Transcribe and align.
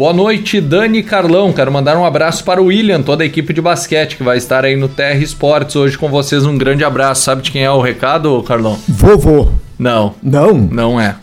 Boa 0.00 0.14
noite, 0.14 0.62
Dani 0.62 1.00
e 1.00 1.02
Carlão. 1.02 1.52
Quero 1.52 1.70
mandar 1.70 1.94
um 1.94 2.06
abraço 2.06 2.42
para 2.42 2.62
o 2.62 2.68
William, 2.68 3.02
toda 3.02 3.22
a 3.22 3.26
equipe 3.26 3.52
de 3.52 3.60
basquete 3.60 4.16
que 4.16 4.22
vai 4.22 4.38
estar 4.38 4.64
aí 4.64 4.74
no 4.74 4.88
TR 4.88 5.20
Esportes 5.20 5.76
hoje 5.76 5.98
com 5.98 6.08
vocês. 6.08 6.46
Um 6.46 6.56
grande 6.56 6.82
abraço. 6.82 7.20
Sabe 7.24 7.42
de 7.42 7.50
quem 7.50 7.64
é 7.64 7.70
o 7.70 7.82
recado, 7.82 8.42
Carlão? 8.44 8.78
Vovô. 8.88 9.50
Não. 9.78 10.14
Não? 10.22 10.54
Não 10.54 10.98
é. 10.98 11.16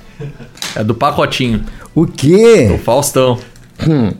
É 0.76 0.84
do 0.84 0.94
Pacotinho. 0.94 1.64
O 1.96 2.06
quê? 2.06 2.68
Do 2.68 2.78
Faustão. 2.78 3.40
Hum. 3.90 4.12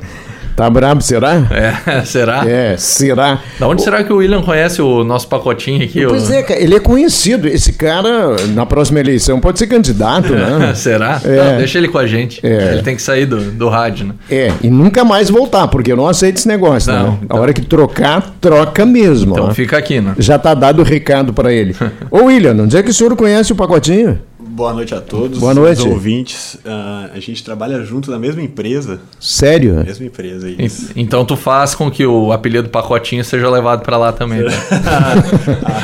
Tá 0.58 0.68
brabo, 0.72 1.04
será? 1.04 1.36
É, 1.52 2.02
será? 2.02 2.44
É, 2.50 2.76
será? 2.78 3.40
Da 3.60 3.68
onde 3.68 3.80
o... 3.80 3.86
será 3.86 4.04
que 4.04 4.12
o 4.12 4.18
William 4.18 4.42
conhece 4.42 4.82
o 4.82 5.04
nosso 5.04 5.28
pacotinho 5.28 5.84
aqui? 5.84 6.04
Pois 6.04 6.32
o... 6.32 6.34
é, 6.34 6.44
ele 6.50 6.74
é 6.74 6.80
conhecido. 6.80 7.48
Esse 7.48 7.74
cara, 7.74 8.36
na 8.56 8.66
próxima 8.66 9.00
eleição, 9.00 9.40
pode 9.40 9.60
ser 9.60 9.68
candidato, 9.68 10.34
né? 10.34 10.74
será? 10.74 11.22
É. 11.24 11.52
Não, 11.52 11.58
deixa 11.60 11.78
ele 11.78 11.88
com 11.88 12.00
a 12.00 12.08
gente. 12.08 12.44
É. 12.44 12.72
Ele 12.72 12.82
tem 12.82 12.96
que 12.96 13.04
sair 13.04 13.28
do, 13.28 13.40
do 13.52 13.70
rádio, 13.70 14.08
né? 14.08 14.14
É, 14.32 14.52
e 14.64 14.68
nunca 14.68 15.06
mais 15.06 15.30
voltar, 15.30 15.68
porque 15.68 15.92
eu 15.92 15.96
não 15.96 16.08
aceito 16.08 16.38
esse 16.38 16.48
negócio, 16.48 16.92
não, 16.92 17.12
né? 17.12 17.18
Então... 17.22 17.38
A 17.38 17.40
hora 17.40 17.54
que 17.54 17.62
trocar, 17.62 18.34
troca 18.42 18.84
mesmo. 18.84 19.34
Então 19.34 19.50
né? 19.50 19.54
fica 19.54 19.78
aqui, 19.78 20.02
né? 20.02 20.16
Já 20.18 20.40
tá 20.40 20.56
dado 20.56 20.80
o 20.80 20.84
recado 20.84 21.34
para 21.34 21.54
ele. 21.54 21.76
Ô, 22.10 22.24
William, 22.26 22.56
onde 22.64 22.76
é 22.76 22.82
que 22.82 22.90
o 22.90 22.94
senhor 22.96 23.16
conhece 23.16 23.54
o 23.54 23.56
pacotinho? 23.56 24.18
Boa 24.58 24.74
noite 24.74 24.96
a 24.96 25.00
todos. 25.00 25.38
Boa 25.38 25.54
noite. 25.54 25.82
Os 25.82 25.86
ouvintes. 25.86 26.56
Uh, 26.56 27.12
a 27.14 27.20
gente 27.20 27.44
trabalha 27.44 27.84
junto 27.84 28.10
na 28.10 28.18
mesma 28.18 28.42
empresa. 28.42 29.00
Sério? 29.20 29.84
Mesma 29.86 30.08
empresa, 30.08 30.50
isso. 30.50 30.92
Então 30.96 31.24
tu 31.24 31.38
faz 31.38 31.76
com 31.76 31.92
que 31.92 32.04
o 32.08 32.32
apelido 32.32 32.68
Pacotinho 32.68 33.24
seja 33.24 33.48
levado 33.52 33.84
para 33.84 33.98
lá 33.98 34.12
também. 34.12 34.40
Né? 34.40 34.52
ah, 34.84 35.14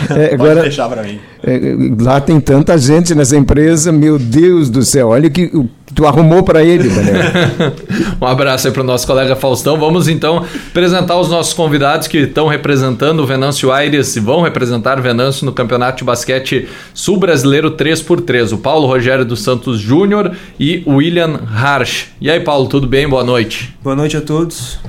é, 0.17 0.33
agora, 0.33 0.55
pode 0.55 0.61
deixar 0.61 0.89
para 0.89 1.03
mim. 1.03 1.19
É, 1.43 1.59
lá 2.03 2.19
tem 2.19 2.39
tanta 2.39 2.75
gente 2.75 3.13
nessa 3.13 3.37
empresa, 3.37 3.91
meu 3.91 4.17
Deus 4.17 4.71
do 4.71 4.81
céu. 4.81 5.09
Olha 5.09 5.29
o 5.53 5.69
que 5.93 6.01
tu 6.01 6.07
arrumou 6.07 6.43
para 6.43 6.63
ele, 6.63 6.89
Daniel. 6.89 7.23
um 8.19 8.25
abraço 8.25 8.67
aí 8.67 8.73
para 8.73 8.81
o 8.81 8.85
nosso 8.85 9.05
colega 9.05 9.35
Faustão. 9.35 9.79
Vamos 9.79 10.07
então 10.07 10.43
apresentar 10.69 11.19
os 11.19 11.29
nossos 11.29 11.53
convidados 11.53 12.07
que 12.07 12.17
estão 12.17 12.47
representando 12.47 13.19
o 13.19 13.25
Venâncio 13.27 13.71
Aires 13.71 14.15
e 14.15 14.19
vão 14.19 14.41
representar 14.41 14.97
o 14.97 15.01
Venâncio 15.01 15.45
no 15.45 15.53
Campeonato 15.53 15.99
de 15.99 16.03
Basquete 16.03 16.67
Sul 16.93 17.17
Brasileiro 17.17 17.77
3x3. 17.77 18.53
O 18.53 18.57
Paulo 18.57 18.87
Rogério 18.87 19.23
dos 19.23 19.41
Santos 19.43 19.79
Júnior 19.79 20.35
e 20.59 20.81
o 20.85 20.95
William 20.95 21.39
Harsh. 21.53 22.07
E 22.19 22.29
aí, 22.29 22.39
Paulo, 22.39 22.67
tudo 22.67 22.87
bem? 22.87 23.07
Boa 23.07 23.23
noite. 23.23 23.77
Boa 23.83 23.95
noite 23.95 24.17
a 24.17 24.21
todos. 24.21 24.79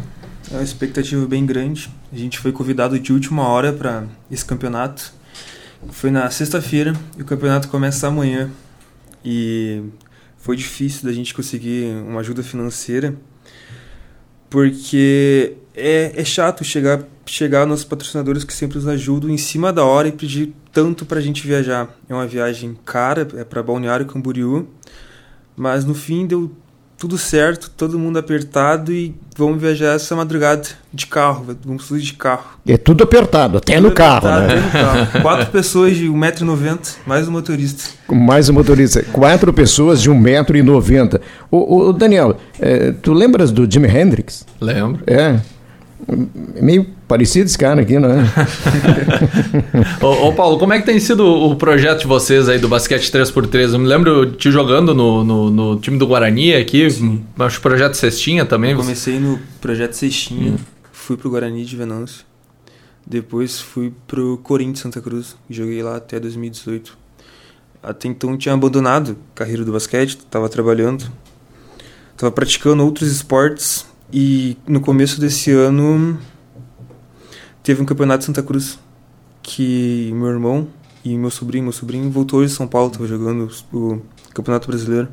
É 0.51 0.55
uma 0.55 0.63
expectativa 0.63 1.27
bem 1.27 1.45
grande. 1.45 1.91
A 2.13 2.17
gente 2.17 2.39
foi 2.39 2.51
convidado 2.51 2.99
de 2.99 3.13
última 3.13 3.47
hora 3.47 3.73
para 3.73 4.05
esse 4.31 4.45
campeonato. 4.45 5.13
Foi 5.91 6.11
na 6.11 6.31
sexta-feira 6.31 6.95
e 7.19 7.23
o 7.23 7.25
campeonato 7.27 7.69
começa 7.69 8.07
amanhã. 8.07 8.49
E 9.25 9.83
foi 10.45 10.57
difícil 10.57 11.05
da 11.05 11.13
gente 11.13 11.33
conseguir 11.33 11.87
uma 12.07 12.21
ajuda 12.21 12.43
financeira, 12.43 13.17
porque 14.51 15.57
é, 15.75 16.13
é 16.15 16.23
chato 16.23 16.63
chegar, 16.63 17.03
chegar 17.25 17.67
nos 17.67 17.83
patrocinadores 17.83 18.45
que 18.45 18.53
sempre 18.53 18.77
nos 18.77 18.87
ajudam 18.87 19.31
em 19.31 19.39
cima 19.39 19.73
da 19.73 19.87
hora 19.87 20.07
e 20.07 20.13
pedir 20.13 20.53
tanto 20.71 21.07
para 21.07 21.19
a 21.19 21.23
gente 21.23 21.47
viajar. 21.47 21.99
É 22.07 22.13
uma 22.13 22.27
viagem 22.27 22.77
cara, 22.85 23.27
é 23.37 23.43
para 23.43 23.63
Balneário 23.63 24.05
Camboriú, 24.05 24.69
mas 25.57 25.87
no 25.87 25.95
fim 25.95 26.27
deu 26.27 26.55
tudo 27.05 27.19
certo, 27.19 27.71
todo 27.77 27.99
mundo 27.99 28.19
apertado 28.19 28.91
e 28.91 29.15
vamos 29.37 29.61
viajar 29.61 29.95
essa 29.95 30.17
madrugada 30.17 30.63
de 30.91 31.07
carro, 31.07 31.45
vamos 31.63 31.87
tudo 31.87 32.01
de 32.01 32.15
carro. 32.15 32.45
É 32.67 32.79
tudo 32.79 33.05
apertado, 33.05 33.59
até 33.59 33.75
tudo 33.75 33.89
no 33.89 33.95
carro, 33.95 34.27
né? 34.27 34.47
Até 34.47 34.57
no 34.57 34.71
carro. 34.71 35.21
Quatro 35.21 35.47
pessoas 35.53 35.95
de 35.99 36.09
1,90m, 36.09 36.97
mais 37.07 37.29
o 37.29 37.31
motorista. 37.31 37.91
Mais 38.11 38.49
o 38.49 38.55
motorista. 38.55 39.03
Quatro 39.13 39.53
pessoas 39.53 40.01
de 40.01 40.11
1,90m. 40.11 41.21
Ô, 41.51 41.89
ô, 41.89 41.93
Daniel, 41.93 42.39
é, 42.59 42.93
tu 42.93 43.13
lembras 43.13 43.53
do 43.53 43.71
Jimi 43.71 43.89
Hendrix? 43.89 44.47
Lembro. 44.59 45.03
É. 45.07 45.39
Meio 46.61 46.87
parecido 47.09 47.47
esse 47.47 47.57
cara 47.57 47.81
aqui, 47.81 47.99
não 47.99 48.11
é? 48.11 48.25
ô, 50.05 50.29
ô, 50.29 50.33
Paulo, 50.35 50.59
como 50.59 50.73
é 50.73 50.79
que 50.79 50.87
tem 50.87 51.01
sido 51.01 51.27
o 51.27 51.57
projeto 51.57 52.01
de 52.01 52.07
vocês 52.07 52.49
aí 52.49 52.59
do 52.59 52.69
basquete 52.69 53.11
3x3? 53.11 53.73
Eu 53.73 53.79
me 53.79 53.87
lembro 53.87 54.33
te 54.33 54.51
jogando 54.51 54.95
no, 54.95 55.25
no, 55.25 55.51
no 55.51 55.81
time 55.81 55.99
do 55.99 56.07
Guarani 56.07 56.55
aqui, 56.55 56.91
Sim. 56.91 57.25
acho 57.39 57.61
projeto 57.61 57.95
Cestinha 57.95 58.45
também. 58.45 58.73
Eu 58.73 58.79
comecei 58.79 59.19
no 59.19 59.39
projeto 59.61 59.95
Cestinha, 59.95 60.53
hum. 60.53 60.59
fui 60.93 61.17
pro 61.17 61.31
Guarani 61.31 61.65
de 61.65 61.77
Venâncio. 61.77 62.25
Depois 63.07 63.61
fui 63.61 63.93
pro 64.07 64.39
Corinthians 64.43 64.81
Santa 64.81 65.01
Cruz, 65.01 65.37
joguei 65.49 65.83
lá 65.83 65.97
até 65.97 66.19
2018. 66.19 66.97
Até 67.83 68.09
então 68.09 68.37
tinha 68.37 68.55
abandonado 68.55 69.17
a 69.35 69.39
carreira 69.39 69.65
do 69.65 69.73
basquete, 69.73 70.19
estava 70.19 70.49
trabalhando, 70.49 71.05
estava 72.15 72.33
praticando 72.33 72.83
outros 72.83 73.11
esportes 73.11 73.87
e 74.17 74.57
no 74.65 74.81
começo 74.81 75.21
desse 75.21 75.51
ano 75.51 76.17
teve 77.65 77.83
um 77.83 77.85
campeonato 77.85 78.21
de 78.21 78.27
Santa 78.27 78.45
Cruz 78.45 78.79
que 79.43 80.13
meu 80.15 80.29
irmão 80.29 80.69
e 81.05 81.19
meu 81.19 81.33
sobrinho, 81.33 81.65
meu 81.65 81.73
sobrinho 81.73 82.09
voltou 82.09 82.45
de 82.45 82.51
São 82.51 82.69
Paulo, 82.69 82.87
estava 82.87 83.09
jogando 83.09 83.51
o 83.73 84.01
Campeonato 84.33 84.69
Brasileiro. 84.69 85.09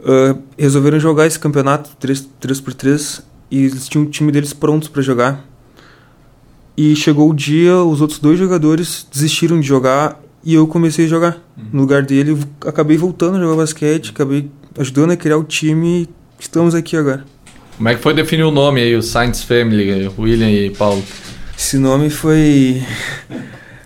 Uh, 0.00 0.42
resolveram 0.58 1.00
jogar 1.00 1.26
esse 1.26 1.38
campeonato 1.38 1.96
3, 1.98 2.28
3x3 2.42 3.22
e 3.50 3.64
eles 3.64 3.88
tinham 3.88 4.04
o 4.04 4.10
time 4.10 4.30
deles 4.30 4.52
prontos 4.52 4.88
para 4.88 5.00
jogar. 5.00 5.42
E 6.76 6.94
chegou 6.94 7.30
o 7.30 7.34
dia, 7.34 7.76
os 7.76 8.02
outros 8.02 8.18
dois 8.18 8.38
jogadores 8.38 9.06
desistiram 9.10 9.58
de 9.58 9.66
jogar 9.66 10.20
e 10.44 10.52
eu 10.52 10.66
comecei 10.66 11.06
a 11.06 11.08
jogar. 11.08 11.38
Uhum. 11.56 11.64
No 11.72 11.80
lugar 11.80 12.02
dele, 12.02 12.38
acabei 12.66 12.98
voltando 12.98 13.38
a 13.38 13.40
jogar 13.40 13.56
basquete, 13.56 14.10
acabei 14.10 14.50
ajudando 14.78 15.12
a 15.12 15.16
criar 15.16 15.38
o 15.38 15.44
time 15.44 16.02
e 16.02 16.08
estamos 16.38 16.74
aqui 16.74 16.98
agora. 16.98 17.24
Como 17.76 17.88
é 17.88 17.94
que 17.94 18.02
foi 18.02 18.14
definir 18.14 18.44
o 18.44 18.50
nome 18.50 18.80
aí, 18.80 18.94
o 18.94 19.02
Science 19.02 19.44
Family, 19.44 20.10
William 20.18 20.50
e 20.50 20.70
Paulo? 20.70 21.02
Esse 21.58 21.78
nome 21.78 22.10
foi. 22.10 22.82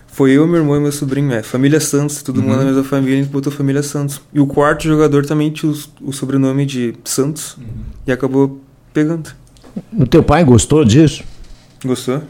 Foi 0.07 0.31
eu, 0.31 0.47
meu 0.47 0.57
irmão 0.57 0.75
e 0.75 0.79
meu 0.79 0.91
sobrinho, 0.91 1.31
é 1.31 1.43
Família 1.43 1.79
Santos, 1.79 2.23
todo 2.23 2.37
uhum. 2.37 2.47
mundo 2.47 2.57
na 2.57 2.65
mesma 2.65 2.83
família, 2.83 3.19
a 3.19 3.21
gente 3.21 3.31
botou 3.31 3.53
Família 3.53 3.83
Santos. 3.83 4.19
E 4.33 4.39
o 4.39 4.47
quarto 4.47 4.83
jogador 4.83 5.23
também 5.27 5.51
tinha 5.51 5.71
o, 5.71 5.75
o 6.09 6.11
sobrenome 6.11 6.65
de 6.65 6.95
Santos 7.03 7.55
uhum. 7.55 7.63
e 8.07 8.11
acabou 8.11 8.59
pegando. 8.91 9.29
O 9.95 10.07
teu 10.07 10.23
pai 10.23 10.43
gostou 10.43 10.83
disso? 10.83 11.23
Gostou. 11.85 12.23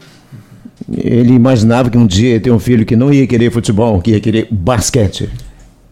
Ele 0.92 1.32
imaginava 1.32 1.88
que 1.88 1.96
um 1.96 2.06
dia 2.06 2.34
ia 2.34 2.40
ter 2.40 2.50
um 2.50 2.58
filho 2.58 2.84
que 2.84 2.94
não 2.94 3.10
ia 3.10 3.26
querer 3.26 3.50
futebol, 3.50 4.02
que 4.02 4.10
ia 4.10 4.20
querer 4.20 4.48
basquete. 4.50 5.30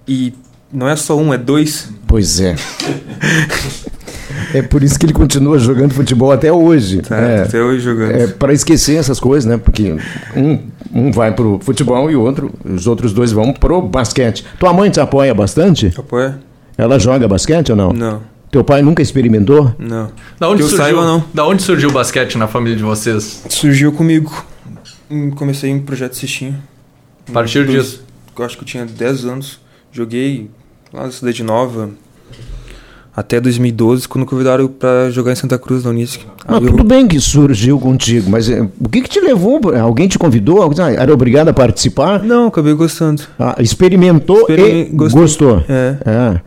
E 0.07 0.35
não 0.71 0.87
é 0.87 0.97
só 0.97 1.17
um, 1.17 1.33
é 1.33 1.39
dois. 1.39 1.91
Pois 2.07 2.41
é. 2.41 2.57
É 4.55 4.63
por 4.63 4.83
isso 4.83 4.99
que 4.99 5.07
ele 5.07 5.13
continua 5.13 5.59
jogando 5.59 5.95
futebol 5.95 6.33
até 6.33 6.53
hoje. 6.53 7.03
Tá, 7.03 7.17
é, 7.17 7.43
até 7.43 7.63
hoje 7.63 7.81
jogando. 7.81 8.13
É 8.13 8.27
para 8.27 8.53
esquecer 8.53 8.97
essas 8.97 9.21
coisas, 9.21 9.45
né? 9.45 9.57
Porque 9.57 9.97
um, 10.37 10.59
um 10.93 11.13
vai 11.13 11.33
pro 11.33 11.59
futebol 11.63 12.11
e 12.11 12.17
o 12.17 12.23
outro, 12.23 12.53
os 12.65 12.87
outros 12.87 13.13
dois 13.13 13.33
vão 13.33 13.53
pro 13.53 13.83
basquete. 13.83 14.45
Tua 14.59 14.73
mãe 14.73 14.91
te 14.91 15.01
apoia 15.01 15.35
bastante? 15.35 15.93
Apoia. 15.97 16.39
Ela 16.77 16.99
joga 16.99 17.27
basquete 17.27 17.71
ou 17.71 17.77
não? 17.77 17.93
Não. 17.93 18.23
Teu 18.51 18.63
pai 18.63 18.81
nunca 18.81 19.03
experimentou? 19.03 19.75
Não. 19.79 20.11
Da 20.39 20.49
onde, 20.49 20.63
surgiu, 20.63 20.79
saiba, 20.79 21.05
não. 21.05 21.25
da 21.35 21.47
onde 21.47 21.63
surgiu 21.63 21.91
o 21.91 21.93
basquete 21.93 22.39
na 22.39 22.47
família 22.47 22.77
de 22.77 22.83
vocês? 22.83 23.43
Surgiu 23.49 23.93
comigo. 23.93 24.45
Comecei 25.35 25.71
em 25.71 25.81
projeto 25.81 26.17
Cestinho. 26.17 26.57
A 27.29 27.33
partir 27.33 27.67
disso? 27.67 28.05
Eu 28.39 28.45
acho 28.45 28.57
que 28.57 28.63
eu 28.63 28.67
tinha 28.67 28.87
10 28.87 29.25
anos. 29.25 29.61
Joguei 29.91 30.51
lá 30.93 31.05
na 31.05 31.11
Cidade 31.11 31.43
Nova, 31.43 31.91
até 33.17 33.41
2012, 33.41 34.07
quando 34.07 34.27
convidaram 34.27 34.69
para 34.69 35.11
jogar 35.11 35.33
em 35.33 35.35
Santa 35.35 35.59
Cruz, 35.59 35.83
na 35.83 35.91
Unisc. 35.91 36.21
Não, 36.47 36.59
eu... 36.59 36.67
Tudo 36.67 36.85
bem 36.85 37.09
que 37.09 37.19
surgiu 37.19 37.81
contigo, 37.81 38.31
mas 38.31 38.51
eh, 38.51 38.69
o 38.79 38.89
que, 38.91 39.01
que 39.01 39.09
te 39.09 39.21
levou? 39.21 39.59
Alguém 39.81 40.07
te 40.07 40.19
convidou? 40.19 40.63
Ah, 40.79 40.93
era 40.93 41.13
obrigado 41.13 41.49
a 41.49 41.53
participar? 41.55 42.23
Não, 42.23 42.49
acabei 42.49 42.75
gostando. 42.75 43.23
Ah, 43.39 43.57
experimentou 43.59 44.47
e 44.51 44.85
gostou. 44.93 45.65
É. 45.67 45.97
é. 46.05 46.41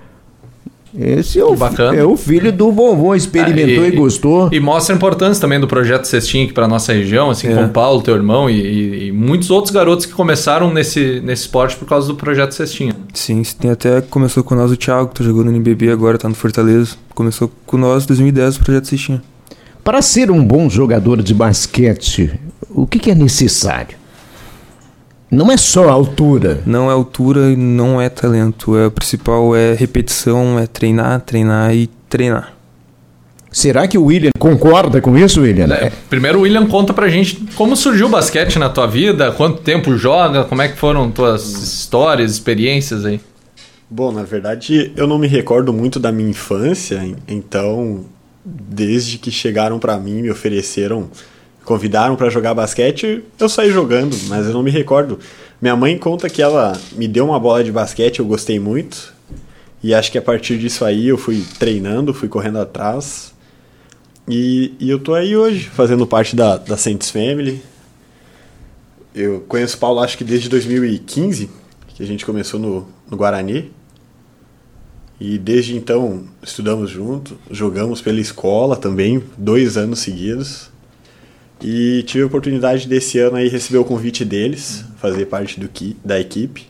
Esse 0.98 1.40
é 1.40 1.46
o, 1.46 1.56
é 1.94 2.04
o 2.04 2.18
filho 2.18 2.52
do 2.52 2.72
vovô, 2.72 3.14
experimentou 3.14 3.84
é, 3.84 3.90
e, 3.90 3.94
e, 3.94 3.96
gostou. 3.96 4.50
E 4.52 4.60
mostra 4.60 4.96
a 4.96 4.98
importância 4.98 5.40
também 5.40 5.60
do 5.60 5.68
projeto 5.68 6.06
Cestinha 6.06 6.46
aqui 6.46 6.54
para 6.54 6.68
nossa 6.68 6.94
região, 6.94 7.30
assim 7.30 7.48
é. 7.48 7.54
como 7.54 7.68
o 7.68 7.70
Paulo, 7.70 8.02
teu 8.02 8.16
irmão, 8.16 8.50
e, 8.50 9.08
e, 9.08 9.12
muitos 9.12 9.52
outros 9.52 9.72
garotos 9.72 10.06
que 10.06 10.14
começaram 10.14 10.74
nesse, 10.74 11.22
nesse 11.22 11.44
esporte 11.44 11.76
por 11.76 11.88
causa 11.88 12.08
do 12.08 12.16
projeto 12.16 12.54
Cestinha. 12.54 12.96
Sim, 13.14 13.44
tem 13.60 13.72
até 13.72 14.02
começou 14.02 14.44
com 14.44 14.56
nós 14.56 14.72
o 14.72 14.78
Thiago, 14.78 15.10
que 15.10 15.16
tá 15.16 15.24
jogando 15.24 15.46
no 15.46 15.52
NBB 15.52 15.92
agora, 15.92 16.18
tá 16.18 16.28
no 16.28 16.36
Fortaleza. 16.36 16.96
Começou 17.14 17.52
com 17.66 17.78
nós 17.78 18.06
em 18.06 18.08
2010 18.08 18.58
o 18.58 18.60
projeto 18.64 18.88
Cestinha. 18.88 19.22
Para 19.84 20.02
ser 20.02 20.32
um 20.32 20.44
bom 20.44 20.70
jogador 20.70 21.22
de 21.22 21.34
basquete, 21.34 22.40
o 22.70 22.86
que, 22.86 23.00
que 23.00 23.12
é 23.12 23.16
necessário? 23.16 23.99
Não 25.32 25.52
é 25.52 25.58
só 25.58 25.90
altura. 25.90 26.62
Não 26.66 26.90
é 26.90 26.94
altura 26.94 27.52
e 27.52 27.56
não 27.56 28.02
é 28.02 28.10
talento. 28.10 28.78
É, 28.78 28.88
o 28.88 28.92
principal 28.92 29.56
é 29.56 29.74
repetição, 29.74 30.58
é 30.60 30.66
treinar, 30.66 31.22
treinar 31.22 31.74
e 31.74 31.88
treinar. 32.10 32.54
Será 33.52 33.88
que 33.88 33.98
o 33.98 34.06
William 34.06 34.32
concorda 34.38 35.02
com 35.02 35.18
isso, 35.18 35.42
William? 35.42 35.66
É, 35.74 35.92
primeiro, 36.10 36.40
o 36.40 36.42
William 36.42 36.68
conta 36.68 36.94
pra 36.94 37.10
gente 37.10 37.48
como 37.56 37.76
surgiu 37.76 38.06
o 38.06 38.10
basquete 38.10 38.60
na 38.60 38.70
tua 38.70 38.86
vida, 38.86 39.32
quanto 39.32 39.62
tempo 39.62 39.98
joga, 39.98 40.44
como 40.44 40.62
é 40.62 40.68
que 40.68 40.78
foram 40.78 41.10
tuas 41.10 41.44
histórias, 41.44 42.32
experiências 42.32 43.06
aí. 43.06 43.20
Bom, 43.90 44.12
na 44.12 44.22
verdade, 44.22 44.92
eu 44.96 45.08
não 45.08 45.18
me 45.18 45.28
recordo 45.28 45.74
muito 45.74 46.00
da 46.00 46.12
minha 46.12 46.30
infância, 46.30 47.02
então 47.28 48.06
desde 48.46 49.18
que 49.18 49.32
chegaram 49.32 49.80
para 49.80 49.98
mim, 49.98 50.22
me 50.22 50.32
ofereceram, 50.32 51.10
convidaram 51.70 52.16
para 52.16 52.32
jogar 52.32 52.56
basquete, 52.56 53.24
eu 53.38 53.48
saí 53.48 53.70
jogando, 53.70 54.18
mas 54.28 54.48
eu 54.48 54.54
não 54.54 54.64
me 54.64 54.72
recordo. 54.72 55.20
Minha 55.62 55.76
mãe 55.76 56.00
conta 56.00 56.28
que 56.28 56.42
ela 56.42 56.76
me 56.94 57.08
deu 57.08 57.26
uma 57.26 57.40
bola 57.40 57.64
de 57.64 57.72
basquete, 57.72 58.18
eu 58.18 58.26
gostei 58.26 58.60
muito. 58.60 59.14
E 59.84 59.94
acho 59.94 60.12
que 60.12 60.18
a 60.18 60.22
partir 60.22 60.58
disso 60.58 60.84
aí 60.84 61.08
eu 61.08 61.16
fui 61.16 61.46
treinando, 61.60 62.12
fui 62.12 62.28
correndo 62.28 62.58
atrás. 62.58 63.36
E, 64.28 64.74
e 64.80 64.90
eu 64.90 64.98
tô 64.98 65.14
aí 65.14 65.38
hoje, 65.38 65.70
fazendo 65.70 66.08
parte 66.08 66.36
da, 66.36 66.58
da 66.58 66.76
Saints 66.76 67.12
Family. 67.12 67.62
Eu 69.14 69.42
conheço 69.42 69.78
o 69.78 69.80
Paulo 69.80 70.00
acho 70.00 70.18
que 70.18 70.24
desde 70.24 70.50
2015, 70.50 71.52
que 71.90 72.02
a 72.02 72.08
gente 72.08 72.26
começou 72.26 72.60
no, 72.60 72.88
no 73.08 73.16
Guarani. 73.16 73.72
E 75.22 75.38
desde 75.38 75.78
então 75.78 76.24
estudamos 76.42 76.90
junto, 76.90 77.38
jogamos 77.52 78.02
pela 78.02 78.20
escola 78.20 78.76
também, 78.76 79.24
dois 79.38 79.78
anos 79.78 80.00
seguidos. 80.00 80.72
E 81.62 82.04
tive 82.04 82.24
a 82.24 82.28
oportunidade 82.28 82.88
desse 82.88 83.20
ano 83.20 83.38
aí 83.38 83.50
receber 83.50 83.80
o 83.80 83.84
convite 83.84 84.24
deles, 84.24 84.86
fazer 84.98 85.26
parte 85.26 85.60
do, 85.60 85.70
da 86.04 86.20
equipe. 86.20 86.68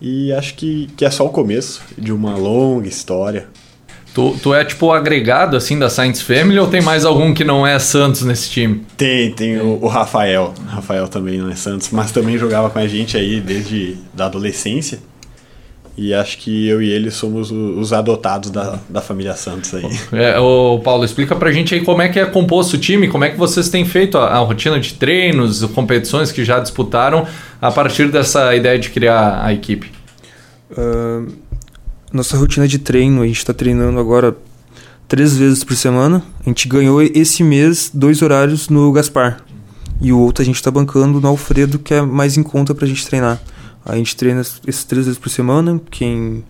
E 0.00 0.32
acho 0.32 0.54
que, 0.54 0.88
que 0.96 1.04
é 1.04 1.10
só 1.10 1.24
o 1.24 1.30
começo 1.30 1.82
de 1.96 2.12
uma 2.12 2.36
longa 2.36 2.88
história. 2.88 3.48
Tu, 4.12 4.36
tu 4.42 4.54
é 4.54 4.64
tipo 4.64 4.86
o 4.86 4.92
agregado 4.92 5.56
assim 5.56 5.78
da 5.78 5.90
Science 5.90 6.22
Family 6.22 6.58
ou 6.58 6.66
tem 6.68 6.80
mais 6.80 7.04
algum 7.04 7.34
que 7.34 7.44
não 7.44 7.66
é 7.66 7.78
Santos 7.78 8.22
nesse 8.22 8.50
time? 8.50 8.82
Tem, 8.96 9.30
tem 9.32 9.58
o, 9.58 9.78
o 9.82 9.88
Rafael. 9.88 10.54
Rafael 10.66 11.06
também 11.08 11.38
não 11.38 11.50
é 11.50 11.54
Santos, 11.54 11.90
mas 11.90 12.12
também 12.12 12.38
jogava 12.38 12.70
com 12.70 12.78
a 12.78 12.86
gente 12.86 13.16
aí 13.16 13.40
desde 13.40 13.96
da 14.14 14.26
adolescência. 14.26 15.00
E 15.96 16.12
acho 16.12 16.36
que 16.38 16.68
eu 16.68 16.82
e 16.82 16.90
ele 16.90 17.10
somos 17.10 17.50
os 17.50 17.92
adotados 17.92 18.50
da, 18.50 18.78
da 18.88 19.00
família 19.00 19.34
Santos 19.34 19.74
aí. 19.74 19.84
É, 20.12 20.38
ô 20.38 20.78
Paulo, 20.84 21.04
explica 21.04 21.34
pra 21.34 21.50
gente 21.50 21.74
aí 21.74 21.82
como 21.82 22.02
é 22.02 22.08
que 22.08 22.20
é 22.20 22.26
composto 22.26 22.76
o 22.76 22.78
time, 22.78 23.08
como 23.08 23.24
é 23.24 23.30
que 23.30 23.38
vocês 23.38 23.70
têm 23.70 23.84
feito 23.84 24.18
a, 24.18 24.26
a 24.26 24.38
rotina 24.38 24.78
de 24.78 24.94
treinos, 24.94 25.64
competições 25.66 26.30
que 26.30 26.44
já 26.44 26.60
disputaram 26.60 27.26
a 27.60 27.70
partir 27.70 28.10
dessa 28.10 28.54
ideia 28.54 28.78
de 28.78 28.90
criar 28.90 29.42
a 29.42 29.52
equipe. 29.54 29.90
Uh, 30.70 31.32
nossa 32.12 32.36
rotina 32.36 32.68
de 32.68 32.78
treino, 32.78 33.22
a 33.22 33.26
gente 33.26 33.38
está 33.38 33.54
treinando 33.54 33.98
agora 33.98 34.36
três 35.08 35.36
vezes 35.36 35.64
por 35.64 35.76
semana. 35.76 36.22
A 36.40 36.48
gente 36.48 36.68
ganhou 36.68 37.00
esse 37.02 37.42
mês 37.42 37.90
dois 37.92 38.20
horários 38.20 38.68
no 38.68 38.92
Gaspar. 38.92 39.38
E 40.00 40.12
o 40.12 40.18
outro 40.18 40.42
a 40.42 40.44
gente 40.44 40.56
está 40.56 40.70
bancando 40.70 41.20
no 41.20 41.28
Alfredo, 41.28 41.78
que 41.78 41.94
é 41.94 42.02
mais 42.02 42.36
em 42.36 42.42
conta 42.42 42.74
pra 42.74 42.86
gente 42.86 43.06
treinar. 43.06 43.40
A 43.86 43.96
gente 43.96 44.16
treina 44.16 44.40
esses 44.40 44.84
três 44.84 45.06
vezes 45.06 45.18
por 45.18 45.28
semana. 45.28 45.80
Quem 45.90 46.44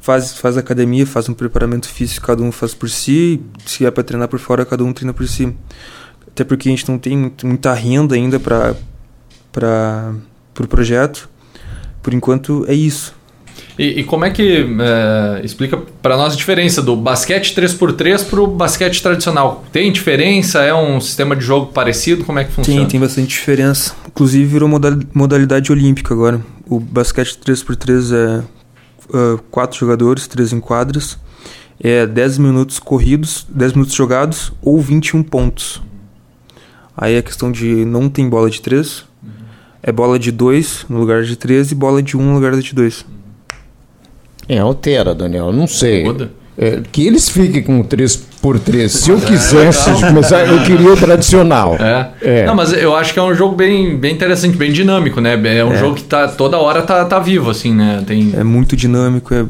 faz, 0.00 0.32
faz 0.32 0.56
academia, 0.56 1.06
faz 1.06 1.28
um 1.28 1.34
preparamento 1.34 1.86
físico, 1.88 2.26
cada 2.26 2.42
um 2.42 2.50
faz 2.50 2.72
por 2.72 2.88
si. 2.88 3.40
Se 3.66 3.84
é 3.84 3.90
para 3.90 4.02
treinar 4.02 4.28
por 4.28 4.38
fora, 4.38 4.64
cada 4.64 4.82
um 4.82 4.92
treina 4.92 5.12
por 5.12 5.28
si. 5.28 5.54
Até 6.26 6.42
porque 6.42 6.68
a 6.68 6.72
gente 6.72 6.88
não 6.88 6.98
tem 6.98 7.32
muita 7.44 7.74
renda 7.74 8.14
ainda 8.14 8.40
para 8.40 8.74
para 9.52 10.14
o 10.14 10.54
pro 10.54 10.68
projeto. 10.68 11.28
Por 12.02 12.14
enquanto 12.14 12.64
é 12.66 12.74
isso. 12.74 13.14
E, 13.78 14.00
e 14.00 14.04
como 14.04 14.24
é 14.24 14.30
que 14.30 14.66
é, 14.80 15.40
explica 15.44 15.76
para 15.76 16.16
nós 16.16 16.34
a 16.34 16.36
diferença 16.36 16.82
do 16.82 16.94
basquete 16.96 17.54
3x3 17.54 18.24
para 18.24 18.40
o 18.40 18.46
basquete 18.46 19.02
tradicional? 19.02 19.64
Tem 19.72 19.90
diferença? 19.92 20.60
É 20.62 20.74
um 20.74 21.00
sistema 21.00 21.34
de 21.36 21.44
jogo 21.44 21.72
parecido? 21.72 22.24
Como 22.24 22.38
é 22.38 22.44
que 22.44 22.52
funciona? 22.52 22.80
Tem, 22.80 22.88
tem 22.88 23.00
bastante 23.00 23.28
diferença. 23.28 23.94
Inclusive 24.06 24.44
virou 24.44 24.68
modalidade 25.14 25.72
olímpica 25.72 26.14
agora. 26.14 26.40
O 26.70 26.78
basquete 26.78 27.36
3x3 27.36 28.14
é 28.14 28.38
uh, 29.12 29.38
quatro 29.50 29.76
jogadores, 29.76 30.28
três 30.28 30.52
em 30.52 30.60
quadras. 30.60 31.18
É 31.82 32.06
10 32.06 32.38
minutos 32.38 32.78
corridos, 32.78 33.44
10 33.48 33.72
minutos 33.72 33.92
jogados 33.92 34.52
ou 34.62 34.80
21 34.80 35.24
pontos. 35.24 35.82
Aí 36.96 37.18
a 37.18 37.22
questão 37.22 37.50
de 37.50 37.84
não 37.84 38.08
tem 38.08 38.28
bola 38.28 38.48
de 38.48 38.60
3, 38.60 39.04
é 39.82 39.90
bola 39.90 40.16
de 40.16 40.30
2 40.30 40.86
no 40.88 41.00
lugar 41.00 41.24
de 41.24 41.34
3 41.34 41.72
e 41.72 41.74
bola 41.74 42.00
de 42.00 42.16
1 42.16 42.20
um 42.20 42.24
no 42.26 42.34
lugar 42.34 42.56
de 42.56 42.72
2. 42.72 43.04
É, 44.48 44.58
altera, 44.58 45.12
Daniel, 45.12 45.52
não 45.52 45.66
sei. 45.66 46.04
Muda. 46.04 46.30
É, 46.58 46.82
que 46.92 47.06
eles 47.06 47.28
fiquem 47.28 47.62
com 47.62 47.82
3x3. 47.82 48.88
Se 48.88 49.10
eu 49.10 49.20
quisesse 49.20 49.88
é, 49.88 50.08
começar, 50.08 50.46
eu 50.46 50.62
queria 50.62 50.92
o 50.92 50.96
tradicional. 50.96 51.76
É. 51.76 52.10
é. 52.20 52.44
Não, 52.44 52.54
mas 52.54 52.72
eu 52.72 52.94
acho 52.94 53.12
que 53.14 53.18
é 53.18 53.22
um 53.22 53.34
jogo 53.34 53.54
bem, 53.54 53.96
bem 53.96 54.12
interessante, 54.14 54.56
bem 54.56 54.72
dinâmico, 54.72 55.20
né? 55.20 55.40
É 55.56 55.64
um 55.64 55.72
é. 55.72 55.78
jogo 55.78 55.94
que 55.94 56.04
tá, 56.04 56.28
toda 56.28 56.58
hora 56.58 56.82
tá, 56.82 57.04
tá 57.04 57.18
vivo, 57.18 57.50
assim, 57.50 57.74
né? 57.74 58.02
Tem... 58.06 58.32
É 58.36 58.44
muito 58.44 58.76
dinâmico, 58.76 59.32
é 59.32 59.46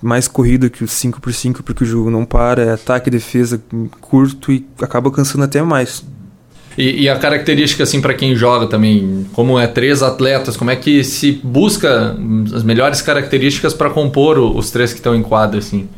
mais 0.00 0.28
corrida 0.28 0.70
que 0.70 0.84
o 0.84 0.86
5x5, 0.86 1.62
porque 1.62 1.82
o 1.82 1.86
jogo 1.86 2.10
não 2.10 2.24
para, 2.24 2.62
é 2.62 2.72
ataque 2.72 3.08
e 3.08 3.12
defesa 3.12 3.60
curto 4.00 4.52
e 4.52 4.64
acaba 4.80 5.10
cansando 5.10 5.44
até 5.44 5.62
mais. 5.62 6.04
E, 6.76 7.02
e, 7.02 7.08
a 7.08 7.16
característica, 7.16 7.84
assim, 7.84 8.00
para 8.00 8.14
quem 8.14 8.34
joga 8.34 8.66
também, 8.66 9.26
como 9.32 9.58
é 9.58 9.66
três 9.66 10.02
atletas, 10.02 10.56
como 10.56 10.70
é 10.70 10.76
que 10.76 11.04
se 11.04 11.40
busca 11.42 12.16
as 12.54 12.62
melhores 12.64 13.00
características 13.00 13.72
para 13.72 13.90
compor 13.90 14.38
os 14.38 14.70
três 14.70 14.92
que 14.92 14.98
estão 14.98 15.14
em 15.14 15.22
quadra, 15.22 15.58
assim? 15.58 15.88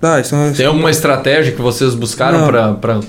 Tá, 0.00 0.18
isso 0.18 0.34
é... 0.34 0.52
Tem 0.52 0.66
alguma 0.66 0.90
estratégia 0.90 1.52
que 1.52 1.60
vocês 1.60 1.94
buscaram 1.94 2.46
para. 2.46 2.74
Pra... 2.74 3.00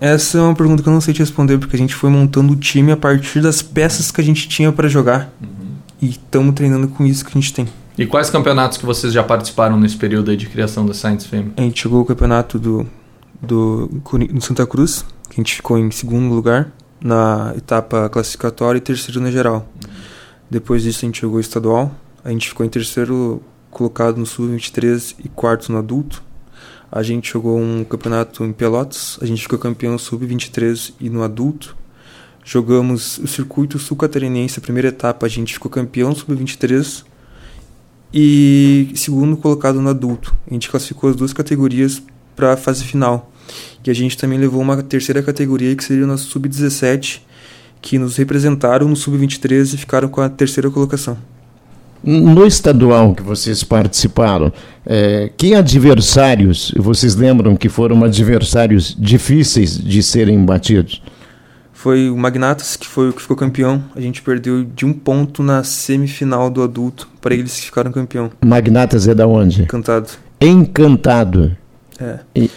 Essa 0.00 0.38
é 0.38 0.40
uma 0.40 0.54
pergunta 0.54 0.82
que 0.82 0.88
eu 0.88 0.92
não 0.92 1.00
sei 1.00 1.14
te 1.14 1.20
responder, 1.20 1.58
porque 1.58 1.76
a 1.76 1.78
gente 1.78 1.94
foi 1.94 2.10
montando 2.10 2.52
o 2.54 2.56
time 2.56 2.90
a 2.90 2.96
partir 2.96 3.40
das 3.40 3.62
peças 3.62 4.10
que 4.10 4.20
a 4.20 4.24
gente 4.24 4.48
tinha 4.48 4.72
para 4.72 4.88
jogar. 4.88 5.30
Uhum. 5.40 5.76
E 6.02 6.10
estamos 6.10 6.54
treinando 6.54 6.88
com 6.88 7.04
isso 7.04 7.24
que 7.24 7.30
a 7.30 7.40
gente 7.40 7.52
tem. 7.52 7.68
E 7.96 8.06
quais 8.06 8.30
campeonatos 8.30 8.78
que 8.78 8.86
vocês 8.86 9.12
já 9.12 9.22
participaram 9.22 9.78
nesse 9.78 9.96
período 9.96 10.34
de 10.34 10.46
criação 10.46 10.86
da 10.86 10.94
Science 10.94 11.28
Fame? 11.28 11.52
A 11.56 11.60
gente 11.60 11.82
jogou 11.82 12.00
o 12.00 12.04
campeonato 12.04 12.58
do, 12.58 12.86
do, 13.40 13.88
do 13.88 14.40
Santa 14.40 14.66
Cruz, 14.66 15.04
que 15.28 15.34
a 15.34 15.36
gente 15.36 15.54
ficou 15.54 15.78
em 15.78 15.90
segundo 15.90 16.34
lugar 16.34 16.72
na 16.98 17.52
etapa 17.56 18.08
classificatória 18.08 18.78
e 18.78 18.80
terceiro 18.80 19.20
na 19.20 19.30
geral. 19.30 19.68
Uhum. 19.84 19.90
Depois 20.50 20.82
disso 20.82 21.04
a 21.04 21.06
gente 21.06 21.20
jogou 21.20 21.38
estadual, 21.38 21.94
a 22.24 22.30
gente 22.30 22.48
ficou 22.48 22.64
em 22.64 22.68
terceiro 22.68 23.42
colocado 23.70 24.16
no 24.16 24.26
sub-23 24.26 25.16
e 25.24 25.28
quarto 25.28 25.70
no 25.70 25.78
adulto. 25.78 26.22
A 26.92 27.02
gente 27.02 27.32
jogou 27.32 27.56
um 27.58 27.84
campeonato 27.84 28.44
em 28.44 28.52
Pelotas, 28.52 29.16
a 29.22 29.26
gente 29.26 29.42
ficou 29.42 29.58
campeão 29.58 29.96
sub-23 29.96 30.94
e 31.00 31.08
no 31.08 31.22
adulto. 31.22 31.76
Jogamos 32.44 33.18
o 33.18 33.28
circuito 33.28 33.78
sul-catarinense, 33.78 34.58
a 34.58 34.62
primeira 34.62 34.88
etapa, 34.88 35.26
a 35.26 35.28
gente 35.28 35.54
ficou 35.54 35.70
campeão 35.70 36.12
sub-23 36.14 37.04
e 38.12 38.90
segundo 38.96 39.36
colocado 39.36 39.80
no 39.80 39.88
adulto. 39.88 40.34
A 40.50 40.52
gente 40.52 40.68
classificou 40.68 41.10
as 41.10 41.16
duas 41.16 41.32
categorias 41.32 42.02
para 42.34 42.54
a 42.54 42.56
fase 42.56 42.82
final. 42.84 43.30
E 43.84 43.90
a 43.90 43.94
gente 43.94 44.16
também 44.16 44.38
levou 44.38 44.60
uma 44.60 44.82
terceira 44.82 45.22
categoria, 45.22 45.76
que 45.76 45.84
seria 45.84 46.04
o 46.04 46.08
nosso 46.08 46.28
sub-17, 46.28 47.20
que 47.80 47.98
nos 47.98 48.16
representaram 48.16 48.88
no 48.88 48.96
sub-23 48.96 49.74
e 49.74 49.76
ficaram 49.76 50.08
com 50.08 50.20
a 50.20 50.28
terceira 50.28 50.68
colocação. 50.70 51.16
No 52.02 52.46
estadual 52.46 53.14
que 53.14 53.22
vocês 53.22 53.62
participaram, 53.62 54.52
é, 54.86 55.30
que 55.36 55.54
adversários 55.54 56.72
vocês 56.76 57.14
lembram 57.14 57.56
que 57.56 57.68
foram 57.68 58.02
adversários 58.02 58.96
difíceis 58.98 59.78
de 59.78 60.02
serem 60.02 60.42
batidos? 60.44 61.02
Foi 61.72 62.10
o 62.10 62.16
Magnatas, 62.16 62.76
que 62.76 62.86
foi 62.86 63.08
o 63.08 63.12
que 63.12 63.22
ficou 63.22 63.36
campeão. 63.36 63.82
A 63.96 64.00
gente 64.00 64.20
perdeu 64.20 64.64
de 64.64 64.84
um 64.84 64.92
ponto 64.92 65.42
na 65.42 65.64
semifinal 65.64 66.50
do 66.50 66.62
adulto 66.62 67.08
para 67.20 67.34
eles 67.34 67.54
que 67.58 67.66
ficaram 67.66 67.90
campeão. 67.90 68.30
Magnatas 68.44 69.08
é 69.08 69.14
da 69.14 69.26
onde? 69.26 69.62
Encantado. 69.62 70.08
Encantado. 70.40 71.56
É. 71.98 72.18
E, 72.34 72.50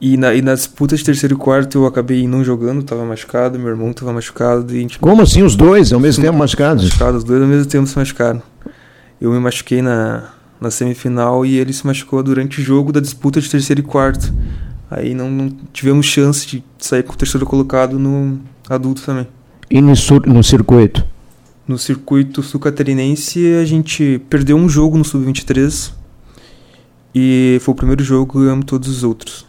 e 0.00 0.16
na, 0.16 0.34
e 0.34 0.42
na 0.42 0.54
disputa 0.54 0.96
de 0.96 1.04
terceiro 1.04 1.34
e 1.34 1.38
quarto 1.38 1.78
eu 1.78 1.86
acabei 1.86 2.26
não 2.26 2.42
jogando, 2.42 2.82
tava 2.82 3.04
machucado, 3.04 3.58
meu 3.58 3.68
irmão 3.68 3.92
tava 3.92 4.12
machucado. 4.12 4.72
E 4.72 4.78
a 4.78 4.80
gente... 4.80 4.98
Como 4.98 5.22
assim 5.22 5.42
os 5.42 5.54
dois 5.54 5.92
ao 5.92 6.00
mesmo 6.00 6.24
tempo 6.24 6.36
machucados? 6.36 6.84
Machucados, 6.84 7.18
os 7.18 7.24
dois 7.24 7.42
ao 7.42 7.48
mesmo 7.48 7.66
tempo 7.66 7.86
se 7.86 7.96
machucaram. 7.96 8.42
Eu 9.20 9.32
me 9.32 9.38
machuquei 9.38 9.80
na, 9.80 10.30
na 10.60 10.70
semifinal 10.70 11.44
e 11.44 11.56
ele 11.56 11.72
se 11.72 11.86
machucou 11.86 12.22
durante 12.22 12.60
o 12.60 12.64
jogo 12.64 12.92
da 12.92 13.00
disputa 13.00 13.40
de 13.40 13.48
terceiro 13.48 13.80
e 13.80 13.84
quarto. 13.84 14.32
Aí 14.90 15.14
não, 15.14 15.30
não 15.30 15.48
tivemos 15.72 16.06
chance 16.06 16.46
de 16.46 16.64
sair 16.78 17.02
com 17.02 17.12
o 17.12 17.16
terceiro 17.16 17.46
colocado 17.46 17.98
no 17.98 18.40
adulto 18.68 19.02
também. 19.02 19.26
E 19.70 19.80
no, 19.80 19.92
no 20.26 20.42
circuito? 20.42 21.04
No 21.66 21.78
circuito 21.78 22.42
sul-catarinense 22.42 23.54
a 23.54 23.64
gente 23.64 24.20
perdeu 24.28 24.56
um 24.56 24.68
jogo 24.68 24.98
no 24.98 25.04
sub-23 25.04 25.92
e 27.14 27.58
foi 27.62 27.72
o 27.72 27.76
primeiro 27.76 28.04
jogo 28.04 28.40
e 28.40 28.44
ganhamos 28.44 28.66
todos 28.66 28.88
os 28.88 29.02
outros. 29.02 29.46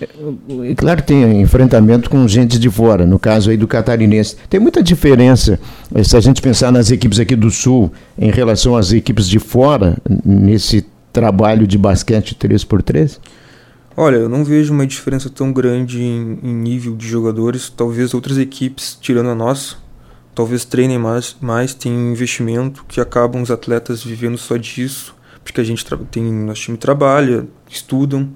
É, 0.00 0.74
claro 0.74 1.02
que 1.02 1.08
tem 1.08 1.40
enfrentamento 1.40 2.08
com 2.10 2.26
gente 2.28 2.58
de 2.58 2.70
fora, 2.70 3.06
no 3.06 3.18
caso 3.18 3.50
aí 3.50 3.56
do 3.56 3.66
catarinense. 3.66 4.36
Tem 4.48 4.60
muita 4.60 4.82
diferença 4.82 5.58
eh, 5.94 6.04
se 6.04 6.16
a 6.16 6.20
gente 6.20 6.40
pensar 6.42 6.70
nas 6.70 6.90
equipes 6.90 7.18
aqui 7.18 7.34
do 7.34 7.50
Sul 7.50 7.92
em 8.18 8.30
relação 8.30 8.76
às 8.76 8.92
equipes 8.92 9.28
de 9.28 9.38
fora 9.38 9.96
nesse 10.24 10.86
trabalho 11.12 11.66
de 11.66 11.76
basquete 11.76 12.34
3x3? 12.34 13.18
Olha, 13.96 14.16
eu 14.16 14.28
não 14.28 14.44
vejo 14.44 14.72
uma 14.72 14.86
diferença 14.86 15.28
tão 15.28 15.52
grande 15.52 16.02
em, 16.02 16.38
em 16.42 16.54
nível 16.54 16.94
de 16.94 17.06
jogadores. 17.06 17.68
Talvez 17.68 18.14
outras 18.14 18.38
equipes, 18.38 18.96
tirando 19.00 19.30
a 19.30 19.34
nossa, 19.34 19.76
talvez 20.34 20.64
treinem 20.64 20.98
mais, 20.98 21.36
mais, 21.40 21.74
tem 21.74 21.92
investimento, 21.92 22.84
que 22.86 23.00
acabam 23.00 23.42
os 23.42 23.50
atletas 23.50 24.04
vivendo 24.04 24.38
só 24.38 24.56
disso 24.56 25.18
porque 25.48 25.60
a 25.62 25.64
gente 25.64 25.84
tem 26.10 26.22
nosso 26.22 26.62
time 26.62 26.76
trabalha, 26.76 27.46
estudam. 27.68 28.28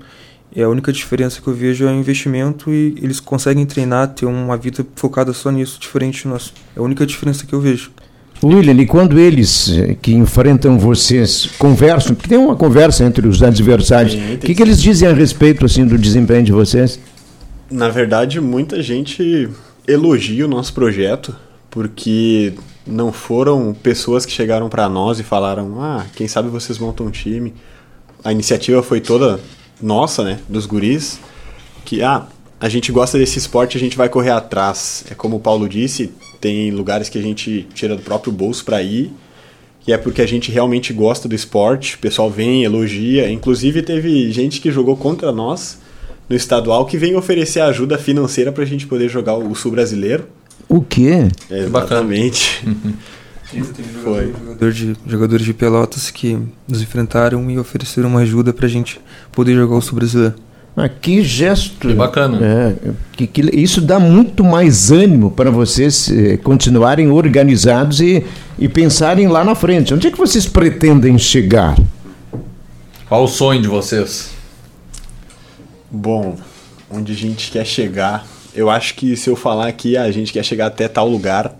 E 0.54 0.62
a 0.62 0.68
única 0.68 0.92
diferença 0.92 1.40
que 1.40 1.48
eu 1.48 1.54
vejo 1.54 1.86
é 1.86 1.90
o 1.90 1.94
investimento 1.94 2.70
e 2.70 2.94
eles 3.00 3.20
conseguem 3.20 3.64
treinar, 3.64 4.08
ter 4.08 4.26
uma 4.26 4.56
vida 4.56 4.86
focada 4.94 5.32
só 5.32 5.50
nisso, 5.50 5.80
diferente 5.80 6.24
do 6.24 6.30
nosso. 6.30 6.52
É 6.76 6.78
a 6.78 6.82
única 6.82 7.06
diferença 7.06 7.46
que 7.46 7.54
eu 7.54 7.60
vejo. 7.60 7.90
William, 8.44 8.74
e 8.74 8.86
quando 8.86 9.18
eles 9.18 9.70
eh, 9.70 9.96
que 10.02 10.12
enfrentam 10.12 10.78
vocês 10.78 11.46
conversam, 11.58 12.14
porque 12.14 12.28
tem 12.28 12.38
uma 12.38 12.56
conversa 12.56 13.04
entre 13.04 13.26
os 13.26 13.42
adversários, 13.42 14.14
o 14.14 14.38
que, 14.38 14.54
que 14.54 14.62
eles 14.62 14.82
dizem 14.82 15.08
a 15.08 15.12
respeito 15.12 15.64
assim 15.64 15.86
do 15.86 15.96
desempenho 15.96 16.42
de 16.42 16.52
vocês? 16.52 16.98
Na 17.70 17.88
verdade, 17.88 18.40
muita 18.40 18.82
gente 18.82 19.48
elogia 19.86 20.44
o 20.44 20.48
nosso 20.48 20.74
projeto, 20.74 21.34
porque 21.70 22.52
não 22.84 23.12
foram 23.12 23.72
pessoas 23.80 24.26
que 24.26 24.32
chegaram 24.32 24.68
para 24.68 24.88
nós 24.88 25.20
e 25.20 25.22
falaram: 25.22 25.80
"Ah, 25.80 26.04
quem 26.16 26.26
sabe 26.26 26.48
vocês 26.48 26.78
montam 26.78 27.06
um 27.06 27.10
time". 27.10 27.54
A 28.24 28.32
iniciativa 28.32 28.82
foi 28.82 29.00
toda 29.00 29.38
nossa, 29.80 30.22
né, 30.24 30.40
dos 30.48 30.66
guris, 30.66 31.18
que 31.84 32.02
ah, 32.02 32.26
a 32.60 32.68
gente 32.68 32.92
gosta 32.92 33.18
desse 33.18 33.38
esporte, 33.38 33.76
a 33.76 33.80
gente 33.80 33.96
vai 33.96 34.08
correr 34.08 34.30
atrás. 34.30 35.04
É 35.10 35.14
como 35.14 35.36
o 35.36 35.40
Paulo 35.40 35.68
disse, 35.68 36.12
tem 36.40 36.70
lugares 36.70 37.08
que 37.08 37.18
a 37.18 37.22
gente 37.22 37.66
tira 37.74 37.96
do 37.96 38.02
próprio 38.02 38.32
bolso 38.32 38.64
para 38.64 38.82
ir, 38.82 39.12
e 39.86 39.92
é 39.92 39.98
porque 39.98 40.22
a 40.22 40.26
gente 40.26 40.50
realmente 40.50 40.92
gosta 40.92 41.28
do 41.28 41.34
esporte. 41.34 41.96
O 41.96 41.98
pessoal 41.98 42.30
vem, 42.30 42.62
elogia. 42.62 43.28
Inclusive, 43.28 43.82
teve 43.82 44.30
gente 44.30 44.60
que 44.60 44.70
jogou 44.70 44.96
contra 44.96 45.32
nós 45.32 45.78
no 46.28 46.36
estadual 46.36 46.86
que 46.86 46.96
vem 46.96 47.16
oferecer 47.16 47.60
ajuda 47.60 47.98
financeira 47.98 48.52
para 48.52 48.62
a 48.62 48.66
gente 48.66 48.86
poder 48.86 49.08
jogar 49.08 49.34
o 49.36 49.54
sul 49.54 49.72
brasileiro. 49.72 50.28
O 50.68 50.80
quê? 50.80 51.28
É, 51.50 51.58
exatamente. 51.58 52.64
Foi. 54.02 54.32
Jogador 54.32 54.72
de, 54.72 54.96
jogadores 55.06 55.44
de 55.44 55.52
Pelotas 55.52 56.10
que 56.10 56.38
nos 56.66 56.80
enfrentaram 56.80 57.50
e 57.50 57.58
ofereceram 57.58 58.08
uma 58.08 58.20
ajuda 58.20 58.52
para 58.52 58.66
a 58.66 58.68
gente 58.68 59.00
poder 59.30 59.54
jogar 59.54 59.76
o 59.76 59.82
sul 59.82 59.96
brasileiro. 59.96 60.34
Ah, 60.74 60.88
que 60.88 61.22
gesto. 61.22 61.88
Que 61.88 61.94
bacana. 61.94 62.38
É, 62.40 62.74
que, 63.12 63.26
que, 63.26 63.42
isso 63.54 63.80
dá 63.80 64.00
muito 64.00 64.42
mais 64.42 64.90
ânimo 64.90 65.30
para 65.30 65.50
vocês 65.50 66.10
eh, 66.10 66.38
continuarem 66.38 67.10
organizados 67.10 68.00
e, 68.00 68.24
e 68.58 68.68
pensarem 68.68 69.28
lá 69.28 69.44
na 69.44 69.54
frente. 69.54 69.92
Onde 69.92 70.06
é 70.06 70.10
que 70.10 70.16
vocês 70.16 70.46
pretendem 70.46 71.18
chegar? 71.18 71.76
Qual 73.06 73.24
o 73.24 73.28
sonho 73.28 73.60
de 73.60 73.68
vocês? 73.68 74.30
Bom, 75.90 76.38
onde 76.90 77.12
a 77.12 77.16
gente 77.16 77.50
quer 77.50 77.66
chegar. 77.66 78.26
Eu 78.54 78.70
acho 78.70 78.94
que 78.94 79.14
se 79.14 79.28
eu 79.28 79.36
falar 79.36 79.68
aqui, 79.68 79.98
a 79.98 80.10
gente 80.10 80.32
quer 80.32 80.42
chegar 80.42 80.68
até 80.68 80.88
tal 80.88 81.06
lugar, 81.06 81.54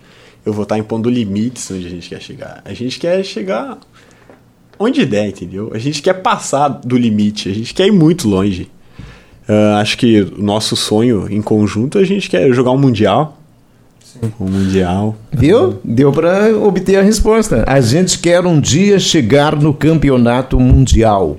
eu 0.45 0.51
vou 0.53 0.63
estar 0.63 0.77
impondo 0.77 1.09
limites 1.09 1.69
onde 1.71 1.87
a 1.87 1.89
gente 1.89 2.09
quer 2.09 2.21
chegar. 2.21 2.61
A 2.65 2.73
gente 2.73 2.99
quer 2.99 3.23
chegar 3.23 3.77
onde 4.77 5.05
der, 5.05 5.27
entendeu? 5.27 5.71
A 5.73 5.77
gente 5.77 6.01
quer 6.01 6.13
passar 6.13 6.67
do 6.67 6.97
limite, 6.97 7.49
a 7.49 7.53
gente 7.53 7.73
quer 7.73 7.87
ir 7.87 7.91
muito 7.91 8.27
longe. 8.27 8.69
Uh, 9.47 9.75
acho 9.79 9.97
que 9.97 10.21
o 10.21 10.41
nosso 10.41 10.75
sonho 10.75 11.27
em 11.29 11.41
conjunto 11.41 11.97
a 11.97 12.03
gente 12.03 12.29
quer 12.29 12.51
jogar 12.53 12.71
um 12.71 12.77
mundial. 12.77 13.37
Sim. 13.99 14.31
Um 14.39 14.47
mundial. 14.47 15.15
Viu? 15.31 15.79
Deu 15.83 16.11
para 16.11 16.55
obter 16.57 16.97
a 16.97 17.01
resposta. 17.01 17.63
A 17.67 17.81
gente 17.81 18.19
quer 18.19 18.45
um 18.45 18.59
dia 18.59 18.99
chegar 18.99 19.55
no 19.55 19.73
campeonato 19.73 20.59
mundial. 20.59 21.37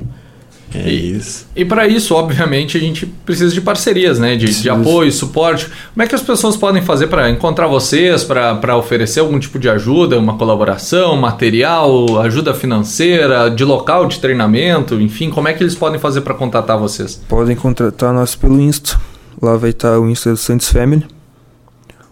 É 0.74 0.90
isso. 0.90 1.46
E 1.54 1.64
para 1.64 1.86
isso, 1.86 2.14
obviamente, 2.14 2.76
a 2.76 2.80
gente 2.80 3.06
precisa 3.06 3.54
de 3.54 3.60
parcerias, 3.60 4.18
né? 4.18 4.34
De, 4.34 4.60
de, 4.60 4.68
apoio, 4.68 5.12
suporte. 5.12 5.68
Como 5.92 6.02
é 6.02 6.06
que 6.06 6.14
as 6.14 6.22
pessoas 6.22 6.56
podem 6.56 6.82
fazer 6.82 7.06
para 7.06 7.30
encontrar 7.30 7.68
vocês, 7.68 8.24
para 8.24 8.76
oferecer 8.76 9.20
algum 9.20 9.38
tipo 9.38 9.58
de 9.58 9.68
ajuda, 9.68 10.18
uma 10.18 10.36
colaboração, 10.36 11.16
material, 11.16 12.20
ajuda 12.20 12.52
financeira, 12.52 13.48
de 13.48 13.64
local 13.64 14.06
de 14.06 14.18
treinamento, 14.18 15.00
enfim, 15.00 15.30
como 15.30 15.46
é 15.46 15.52
que 15.52 15.62
eles 15.62 15.76
podem 15.76 16.00
fazer 16.00 16.22
para 16.22 16.34
contatar 16.34 16.76
vocês? 16.76 17.22
Podem 17.28 17.54
contratar 17.54 18.12
nós 18.12 18.34
pelo 18.34 18.60
Insta. 18.60 18.98
Lá 19.40 19.56
vai 19.56 19.70
estar 19.70 19.98
o 19.98 20.08
Insta 20.08 20.30
do 20.30 20.36
Santos 20.36 20.68
Family. 20.68 21.04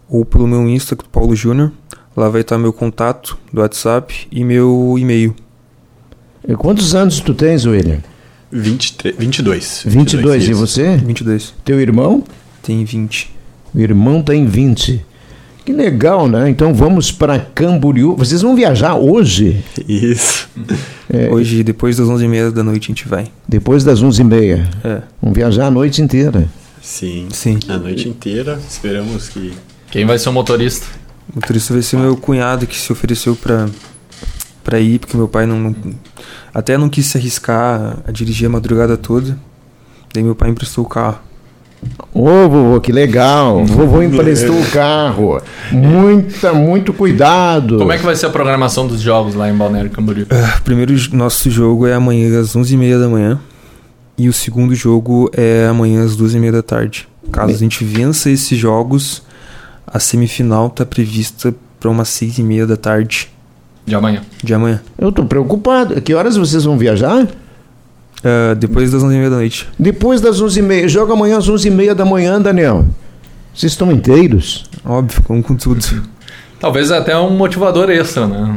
Ou 0.09 0.25
pelo 0.25 0.47
meu 0.47 0.69
Insta, 0.69 0.97
Paulo 1.11 1.35
Júnior. 1.35 1.73
Lá 2.17 2.29
vai 2.29 2.43
estar 2.43 2.59
meu 2.59 2.73
contato 2.73 3.39
do 3.53 3.61
WhatsApp 3.61 4.29
e 4.31 4.45
meu 4.45 4.97
e-mail. 4.99 5.35
E 6.47 6.55
quantos 6.55 6.95
anos 6.95 7.21
tu 7.21 7.33
tens, 7.33 7.65
William? 7.65 8.01
23, 8.53 9.17
22. 9.19 9.83
22, 9.87 10.45
22 10.45 10.49
e 10.49 10.53
você? 10.53 10.97
22. 10.99 11.55
Teu 11.65 11.81
irmão? 11.81 12.23
Tem 12.63 12.85
20. 12.85 13.31
O 13.75 13.81
irmão 13.81 14.23
tem 14.23 14.45
20. 14.45 15.05
Que 15.65 15.73
legal, 15.73 16.29
né? 16.29 16.51
Então 16.51 16.75
vamos 16.75 17.11
para 17.11 17.39
Camboriú. 17.39 18.15
Vocês 18.17 18.43
vão 18.43 18.55
viajar 18.55 18.97
hoje? 18.97 19.65
Isso. 19.89 20.51
É, 21.09 21.31
hoje, 21.31 21.63
depois 21.63 21.97
das 21.97 22.09
11h30 22.09 22.51
da 22.51 22.63
noite, 22.63 22.87
a 22.87 22.89
gente 22.89 23.09
vai. 23.09 23.29
Depois 23.49 23.85
das 23.85 24.03
11h30? 24.03 24.67
É. 24.85 25.03
Vamos 25.23 25.37
viajar 25.37 25.67
a 25.67 25.71
noite 25.71 26.03
inteira? 26.03 26.49
Sim. 26.83 27.29
Sim. 27.31 27.59
A 27.69 27.79
noite 27.79 28.09
inteira. 28.09 28.61
Esperamos 28.69 29.29
que... 29.29 29.53
Quem 29.91 30.05
vai 30.05 30.19
ser 30.19 30.29
o 30.29 30.33
motorista? 30.33 30.87
O 31.31 31.37
motorista 31.37 31.73
vai 31.73 31.83
ser 31.83 31.97
meu 31.97 32.17
cunhado 32.17 32.67
que 32.67 32.77
se 32.77 32.93
ofereceu 32.93 33.37
para 33.37 33.69
para 34.63 34.79
ir, 34.81 34.99
porque 34.99 35.17
meu 35.17 35.29
pai 35.29 35.47
não, 35.47 35.59
não, 35.59 35.75
até 36.53 36.77
não 36.79 36.89
quis 36.89 37.07
se 37.07 37.19
arriscar 37.19 37.99
a 38.07 38.13
dirigir 38.13 38.47
a 38.47 38.51
madrugada 38.51 38.97
toda. 38.97 39.37
Daí 40.13 40.23
meu 40.23 40.35
pai 40.35 40.51
emprestou 40.51 40.85
o 40.85 40.89
carro. 40.89 41.19
Ô, 42.15 42.49
vovô, 42.49 42.81
que 42.81 42.93
legal. 42.93 43.65
Vovô 43.65 44.03
emprestou 44.03 44.59
o 44.59 44.67
carro. 44.67 45.41
Muita, 45.71 46.53
muito 46.53 46.93
cuidado. 46.93 47.79
Como 47.79 47.91
é 47.91 47.99
que 47.99 48.05
vai 48.05 48.15
ser 48.15 48.27
a 48.27 48.31
programação 48.31 48.87
dos 48.87 49.01
jogos 49.01 49.35
lá 49.35 49.49
em 49.49 49.57
Balneário 49.57 49.91
Camboriú? 49.91 50.27
Uh, 50.27 50.63
primeiro 50.63 50.95
nosso 51.13 51.51
jogo 51.51 51.87
é 51.87 51.95
amanhã 51.95 52.39
às 52.39 52.55
11h30 52.55 53.01
da 53.01 53.09
manhã. 53.09 53.41
E 54.17 54.29
o 54.29 54.33
segundo 54.33 54.75
jogo 54.75 55.31
é 55.33 55.67
amanhã 55.69 56.05
às 56.05 56.17
2h30 56.17 56.53
da 56.53 56.63
tarde. 56.63 57.09
Caso 57.33 57.55
a 57.55 57.59
gente 57.59 57.83
vença 57.83 58.31
esses 58.31 58.59
jogos, 58.59 59.23
a 59.87 59.99
semifinal 59.99 60.67
está 60.67 60.85
prevista 60.85 61.55
para 61.81 61.89
umas 61.89 62.09
6h30 62.11 62.67
da 62.67 62.77
tarde. 62.77 63.31
De 63.85 63.95
amanhã. 63.95 64.23
De 64.43 64.55
amanhã. 64.55 64.81
Eu 64.99 65.11
tô 65.11 65.25
preocupado. 65.25 66.01
Que 66.01 66.15
horas 66.15 66.37
vocês 66.37 66.65
vão 66.65 66.79
viajar? 66.79 67.25
Uh, 67.25 68.55
depois 68.57 68.93
das 68.93 69.03
11h30 69.03 69.25
da 69.25 69.37
noite. 69.37 69.69
Depois 69.79 70.21
das 70.21 70.41
11h30. 70.41 70.89
Joga 70.89 71.13
amanhã 71.13 71.39
às 71.39 71.49
11h30 71.49 71.95
da 71.95 72.05
manhã, 72.05 72.41
Daniel. 72.41 72.87
Vocês 73.55 73.73
estão 73.73 73.91
inteiros? 73.91 74.65
Óbvio, 74.85 75.23
como 75.23 75.43
com 75.43 75.57
tudo. 75.57 75.85
Talvez 76.61 76.91
até 76.93 77.17
um 77.19 77.37
motivador 77.37 77.91
extra, 77.91 78.27
né? 78.27 78.57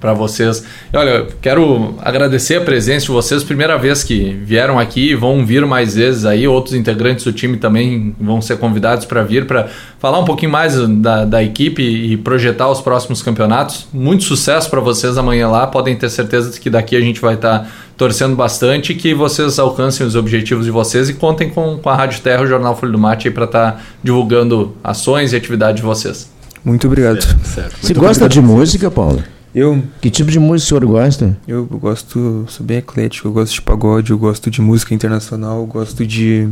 Para 0.00 0.12
vocês. 0.12 0.64
E 0.92 0.96
olha, 0.96 1.26
quero 1.40 1.94
agradecer 2.00 2.56
a 2.56 2.60
presença 2.60 3.06
de 3.06 3.12
vocês. 3.12 3.42
Primeira 3.42 3.76
vez 3.76 4.02
que 4.04 4.32
vieram 4.44 4.78
aqui, 4.78 5.14
vão 5.14 5.44
vir 5.44 5.64
mais 5.66 5.94
vezes 5.94 6.24
aí. 6.24 6.46
Outros 6.46 6.74
integrantes 6.74 7.24
do 7.24 7.32
time 7.32 7.56
também 7.56 8.14
vão 8.20 8.40
ser 8.40 8.58
convidados 8.58 9.06
para 9.06 9.22
vir 9.22 9.46
para 9.46 9.68
falar 9.98 10.18
um 10.18 10.24
pouquinho 10.24 10.52
mais 10.52 10.76
da, 10.98 11.24
da 11.24 11.42
equipe 11.42 11.82
e 11.82 12.16
projetar 12.16 12.68
os 12.70 12.80
próximos 12.80 13.22
campeonatos. 13.22 13.86
Muito 13.92 14.24
sucesso 14.24 14.70
para 14.70 14.80
vocês 14.80 15.18
amanhã 15.18 15.48
lá. 15.48 15.66
Podem 15.66 15.96
ter 15.96 16.10
certeza 16.10 16.58
que 16.58 16.70
daqui 16.70 16.96
a 16.96 17.00
gente 17.00 17.20
vai 17.20 17.34
estar 17.34 17.60
tá 17.60 17.66
torcendo 17.96 18.34
bastante 18.34 18.94
que 18.94 19.14
vocês 19.14 19.58
alcancem 19.58 20.06
os 20.06 20.16
objetivos 20.16 20.64
de 20.64 20.70
vocês 20.70 21.08
e 21.08 21.14
contem 21.14 21.50
com, 21.50 21.78
com 21.78 21.88
a 21.88 21.94
Rádio 21.94 22.20
Terra, 22.20 22.42
o 22.42 22.46
Jornal 22.46 22.76
Folha 22.76 22.92
do 22.92 22.98
Mate 22.98 23.30
para 23.30 23.44
estar 23.44 23.72
tá 23.72 23.80
divulgando 24.02 24.74
ações 24.82 25.32
e 25.32 25.36
atividades 25.36 25.76
de 25.80 25.86
vocês. 25.86 26.30
Muito 26.64 26.86
obrigado. 26.86 27.22
Certo, 27.22 27.46
certo. 27.46 27.76
Você 27.80 27.94
gosta 27.94 28.24
obrigado. 28.24 28.30
de 28.32 28.40
música, 28.40 28.90
Paulo? 28.90 29.22
Eu. 29.54 29.82
Que 30.00 30.10
tipo 30.10 30.30
de 30.30 30.38
música 30.38 30.76
o 30.76 30.80
senhor 30.80 30.86
gosta? 30.86 31.36
Eu 31.46 31.64
gosto, 31.66 32.44
sou 32.48 32.64
bem 32.64 32.78
eclético, 32.78 33.28
eu 33.28 33.32
gosto 33.32 33.52
de 33.52 33.62
pagode, 33.62 34.10
eu 34.10 34.18
gosto 34.18 34.50
de 34.50 34.60
música 34.62 34.94
internacional, 34.94 35.60
eu 35.60 35.66
gosto 35.66 36.06
de 36.06 36.48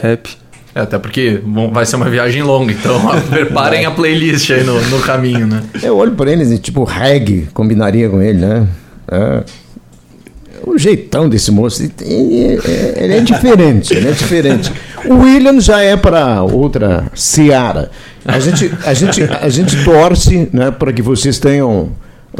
rap. 0.00 0.36
É, 0.74 0.80
até 0.80 0.98
porque 0.98 1.42
vai 1.72 1.84
ser 1.84 1.96
uma 1.96 2.08
viagem 2.08 2.42
longa, 2.42 2.72
então 2.72 2.98
preparem 3.28 3.84
a 3.84 3.90
playlist 3.90 4.50
aí 4.50 4.64
no, 4.64 4.80
no 4.88 5.00
caminho, 5.00 5.46
né? 5.46 5.62
Eu 5.82 5.96
olho 5.96 6.12
para 6.12 6.30
eles 6.30 6.50
e 6.50 6.58
tipo 6.58 6.84
reggae 6.84 7.48
combinaria 7.52 8.08
com 8.08 8.22
ele, 8.22 8.38
né? 8.38 8.68
É. 9.10 9.44
O 10.62 10.76
jeitão 10.78 11.28
desse 11.28 11.50
moço, 11.50 11.82
ele 11.82 13.14
é 13.14 13.20
diferente, 13.20 13.94
ele 13.94 14.08
é 14.08 14.12
diferente. 14.12 14.70
O 15.06 15.14
William 15.14 15.58
já 15.58 15.80
é 15.80 15.96
para 15.96 16.42
outra 16.42 17.10
seara. 17.14 17.90
A 18.26 18.38
gente, 18.38 18.70
a 18.84 18.92
gente, 18.92 19.22
a 19.22 19.48
gente 19.48 19.82
torce 19.82 20.50
né, 20.52 20.70
para 20.70 20.92
que 20.92 21.00
vocês 21.00 21.38
tenham 21.38 21.90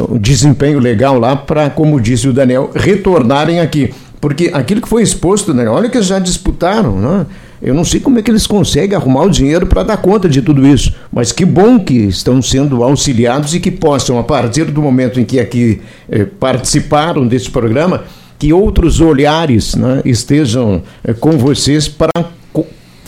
um 0.09 0.17
desempenho 0.17 0.79
legal 0.79 1.19
lá 1.19 1.35
para, 1.35 1.69
como 1.69 1.99
disse 1.99 2.27
o 2.27 2.33
Daniel, 2.33 2.71
retornarem 2.73 3.59
aqui. 3.59 3.93
Porque 4.19 4.51
aquilo 4.53 4.81
que 4.81 4.87
foi 4.87 5.01
exposto, 5.01 5.53
né, 5.53 5.67
olha 5.67 5.89
que 5.89 5.97
eles 5.97 6.07
já 6.07 6.19
disputaram, 6.19 6.99
né? 6.99 7.25
Eu 7.61 7.75
não 7.75 7.85
sei 7.85 7.99
como 7.99 8.17
é 8.17 8.23
que 8.23 8.31
eles 8.31 8.47
conseguem 8.47 8.95
arrumar 8.95 9.23
o 9.23 9.29
dinheiro 9.29 9.67
para 9.67 9.83
dar 9.83 9.97
conta 9.97 10.27
de 10.27 10.41
tudo 10.41 10.65
isso, 10.65 10.95
mas 11.11 11.31
que 11.31 11.45
bom 11.45 11.79
que 11.79 11.93
estão 11.93 12.41
sendo 12.41 12.83
auxiliados 12.83 13.53
e 13.53 13.59
que 13.59 13.69
possam, 13.69 14.17
a 14.17 14.23
partir 14.23 14.65
do 14.65 14.81
momento 14.81 15.19
em 15.19 15.25
que 15.25 15.39
aqui 15.39 15.79
eh, 16.09 16.25
participaram 16.25 17.27
desse 17.27 17.51
programa, 17.51 18.03
que 18.39 18.51
outros 18.51 18.99
olhares 18.99 19.75
né, 19.75 20.01
estejam 20.03 20.81
eh, 21.03 21.13
com 21.13 21.37
vocês 21.37 21.87
para 21.87 22.09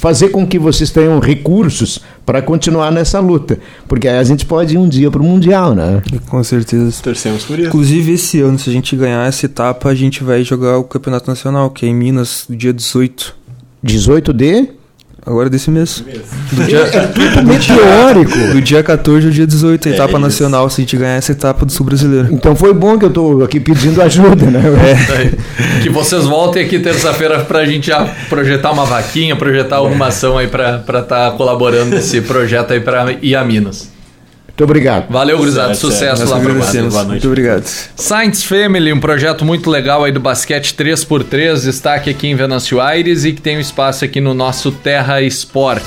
fazer 0.04 0.28
com 0.32 0.46
que 0.46 0.60
vocês 0.60 0.92
tenham 0.92 1.18
recursos 1.18 2.02
para 2.26 2.42
continuar 2.42 2.92
nessa 2.92 3.22
luta. 3.22 3.58
Porque 3.88 4.06
aí 4.06 4.18
a 4.18 4.24
gente 4.26 4.46
pode 4.46 4.76
ir 4.76 4.78
um 4.78 4.90
dia 4.90 5.10
para 5.10 5.22
o 5.22 5.24
Mundial, 5.24 5.74
né? 5.74 6.04
Com 6.28 6.44
certeza. 6.44 7.02
Torcemos 7.02 7.46
por 7.46 7.58
isso. 7.58 7.70
Inclusive, 7.70 8.12
esse 8.12 8.42
ano, 8.42 8.60
se 8.60 8.70
a 8.70 8.74
gente 8.74 8.98
ganhar 8.98 9.26
essa 9.26 9.46
etapa, 9.46 9.88
a 9.88 9.96
gente 9.96 10.22
vai 10.22 10.44
jogar 10.44 10.78
o 10.78 10.84
Campeonato 10.84 11.30
Nacional, 11.30 11.70
que 11.70 11.86
é 11.86 11.90
em 11.90 11.96
Minas, 11.96 12.44
no 12.50 12.56
dia 12.58 12.74
18. 12.74 13.34
18 13.82 14.34
de. 14.34 14.68
Agora 15.26 15.50
desse 15.50 15.72
mês. 15.72 16.04
Do 16.52 16.64
dia, 16.66 16.80
É 16.80 17.08
tudo 17.08 17.44
meteórico. 17.48 18.38
do 18.54 18.62
dia 18.62 18.84
14 18.84 19.28
ao 19.28 19.32
dia 19.32 19.48
18, 19.48 19.88
a 19.88 19.92
É, 19.92 19.94
etapa 19.96 20.12
isso. 20.12 20.20
nacional, 20.20 20.70
se 20.70 20.82
a 20.82 20.84
gente 20.84 20.98
ganhar 20.98 21.16
essa 21.16 21.32
etapa 21.32 21.66
do 21.66 21.72
Sul 21.72 21.86
Brasileiro. 21.86 22.28
Então 22.32 22.56
foi 22.56 22.74
bom 22.74 22.98
que 23.00 23.06
eu 23.06 23.10
estou 23.10 23.42
aqui 23.44 23.60
pedindo 23.60 24.02
ajuda, 24.02 24.46
né? 24.48 24.62
Que 25.82 25.90
vocês 25.90 26.26
voltem 26.26 26.66
aqui 26.66 26.80
terça-feira 26.80 27.40
pra 27.40 27.66
gente 27.66 27.88
já 27.88 28.06
projetar 28.28 28.72
uma 28.72 28.84
vaquinha, 28.86 29.36
projetar 29.36 29.78
alguma 29.78 30.08
ação 30.08 30.38
aí 30.38 30.48
pra 30.48 30.78
estar 30.78 31.04
tá 31.04 31.32
colaborando 31.32 31.92
nesse 31.92 32.20
projeto 32.22 32.72
aí 32.74 32.82
pra 32.82 33.14
ir 33.22 33.36
a 33.36 33.46
Minas. 33.46 33.93
Muito 34.54 34.66
obrigado. 34.66 35.10
Valeu, 35.10 35.36
gurizada. 35.40 35.74
Sucesso 35.74 36.22
lá 36.30 36.40
pra 36.40 36.52
agradecemos. 36.52 36.72
vocês. 36.72 36.94
Boa 36.94 37.04
noite. 37.06 37.12
Muito 37.14 37.28
obrigado. 37.28 37.64
Science 37.66 38.46
Family, 38.46 38.94
um 38.94 39.00
projeto 39.00 39.44
muito 39.44 39.68
legal 39.68 40.04
aí 40.04 40.12
do 40.12 40.20
basquete 40.20 40.76
3x3, 40.76 41.64
destaque 41.64 42.12
aqui 42.12 42.28
em 42.28 42.36
Venâncio 42.36 42.80
Aires 42.80 43.26
e 43.26 43.34
que 43.34 43.42
tem 43.42 43.58
um 43.58 43.60
espaço 43.60 44.06
aqui 44.06 44.22
no 44.22 44.36
nosso 44.36 44.72
Terra 44.72 45.24
Esporte. 45.24 45.82